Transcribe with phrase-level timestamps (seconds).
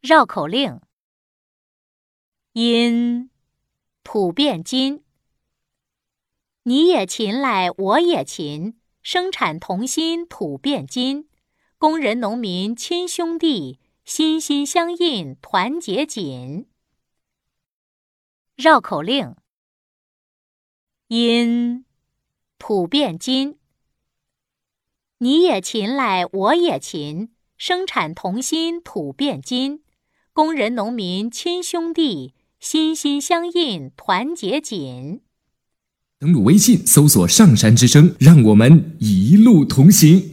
[0.00, 0.80] 绕口令：
[2.52, 3.28] 因
[4.02, 5.04] 土变金，
[6.62, 11.28] 你也勤来我也勤，生产同心土变金，
[11.76, 16.66] 工人农民亲兄弟，心心相印团结紧。
[18.56, 19.36] 绕口令：
[21.08, 21.84] 因
[22.56, 23.58] 土变金，
[25.18, 29.84] 你也勤来我也勤，生产同心土变金。
[30.32, 35.22] 工人农民亲兄弟，心心相印团结紧。
[36.20, 40.29] 登录微信，搜索“上山之声”，让我们一路同行。